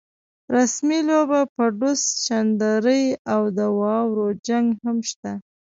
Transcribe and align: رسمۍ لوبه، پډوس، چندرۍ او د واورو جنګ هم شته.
رسمۍ 0.55 0.99
لوبه، 1.09 1.39
پډوس، 1.53 2.01
چندرۍ 2.25 3.03
او 3.33 3.41
د 3.57 3.59
واورو 3.79 4.27
جنګ 4.47 4.67
هم 4.83 4.97
شته. 5.09 5.31